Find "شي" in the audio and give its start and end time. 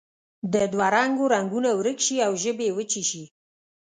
2.05-2.15, 3.09-3.23